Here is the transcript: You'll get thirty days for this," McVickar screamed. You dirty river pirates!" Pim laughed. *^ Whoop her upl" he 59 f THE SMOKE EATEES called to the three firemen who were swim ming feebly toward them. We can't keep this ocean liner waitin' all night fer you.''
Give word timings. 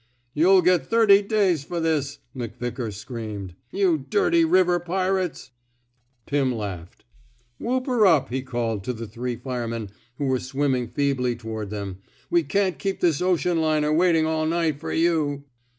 You'll 0.33 0.63
get 0.63 0.87
thirty 0.89 1.21
days 1.21 1.63
for 1.63 1.79
this," 1.79 2.17
McVickar 2.35 2.91
screamed. 2.91 3.53
You 3.69 3.99
dirty 4.09 4.43
river 4.43 4.79
pirates!" 4.79 5.51
Pim 6.25 6.51
laughed. 6.51 7.05
*^ 7.61 7.63
Whoop 7.63 7.85
her 7.85 7.99
upl" 7.99 8.29
he 8.29 8.39
59 8.39 8.39
f 8.39 8.39
THE 8.39 8.39
SMOKE 8.39 8.39
EATEES 8.39 8.51
called 8.51 8.83
to 8.85 8.93
the 8.93 9.07
three 9.07 9.35
firemen 9.35 9.89
who 10.17 10.25
were 10.25 10.39
swim 10.39 10.71
ming 10.71 10.87
feebly 10.87 11.35
toward 11.35 11.69
them. 11.69 11.99
We 12.31 12.41
can't 12.41 12.79
keep 12.79 12.99
this 13.01 13.21
ocean 13.21 13.61
liner 13.61 13.93
waitin' 13.93 14.25
all 14.25 14.47
night 14.47 14.79
fer 14.79 14.91
you.'' 14.91 15.43